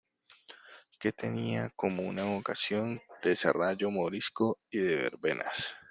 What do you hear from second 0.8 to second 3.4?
que tenía como una evocación de